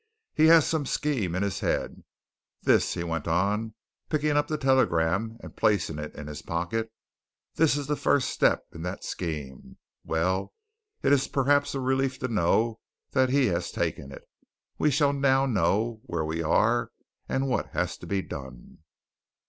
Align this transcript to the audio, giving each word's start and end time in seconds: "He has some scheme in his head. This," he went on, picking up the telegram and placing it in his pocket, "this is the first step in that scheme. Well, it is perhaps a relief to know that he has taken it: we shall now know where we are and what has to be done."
"He 0.33 0.47
has 0.47 0.65
some 0.65 0.87
scheme 0.87 1.35
in 1.35 1.43
his 1.43 1.59
head. 1.59 2.03
This," 2.63 2.95
he 2.95 3.03
went 3.03 3.27
on, 3.27 3.75
picking 4.09 4.31
up 4.31 4.47
the 4.47 4.57
telegram 4.57 5.37
and 5.43 5.55
placing 5.55 5.99
it 5.99 6.15
in 6.15 6.25
his 6.25 6.41
pocket, 6.41 6.91
"this 7.53 7.77
is 7.77 7.85
the 7.85 7.95
first 7.95 8.31
step 8.31 8.65
in 8.73 8.81
that 8.81 9.03
scheme. 9.03 9.77
Well, 10.03 10.53
it 11.03 11.13
is 11.13 11.27
perhaps 11.27 11.75
a 11.75 11.79
relief 11.79 12.17
to 12.21 12.27
know 12.27 12.79
that 13.11 13.29
he 13.29 13.45
has 13.49 13.71
taken 13.71 14.11
it: 14.11 14.23
we 14.79 14.89
shall 14.89 15.13
now 15.13 15.45
know 15.45 15.99
where 16.05 16.25
we 16.25 16.41
are 16.41 16.89
and 17.29 17.47
what 17.47 17.67
has 17.69 17.95
to 17.99 18.07
be 18.07 18.23
done." 18.23 18.79